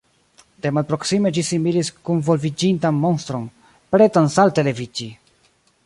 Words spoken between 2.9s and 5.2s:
monstron, pretan salte leviĝi.